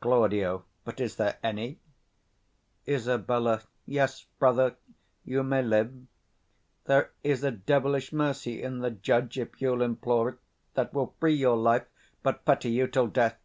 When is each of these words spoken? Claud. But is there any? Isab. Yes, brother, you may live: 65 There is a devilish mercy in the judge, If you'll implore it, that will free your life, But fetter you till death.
Claud. 0.00 0.32
But 0.86 0.98
is 0.98 1.16
there 1.16 1.36
any? 1.42 1.78
Isab. 2.86 3.30
Yes, 3.84 4.22
brother, 4.38 4.76
you 5.26 5.42
may 5.42 5.60
live: 5.60 5.88
65 5.88 6.08
There 6.86 7.12
is 7.22 7.44
a 7.44 7.50
devilish 7.50 8.10
mercy 8.10 8.62
in 8.62 8.78
the 8.78 8.90
judge, 8.92 9.38
If 9.38 9.60
you'll 9.60 9.82
implore 9.82 10.28
it, 10.30 10.38
that 10.72 10.94
will 10.94 11.14
free 11.20 11.34
your 11.34 11.58
life, 11.58 11.84
But 12.22 12.46
fetter 12.46 12.70
you 12.70 12.86
till 12.86 13.08
death. 13.08 13.36